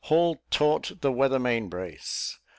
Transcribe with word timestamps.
haul 0.05 0.41
taut 0.49 0.89
the 1.01 1.11
weather 1.11 1.37
main 1.37 1.69
brace." 1.69 2.39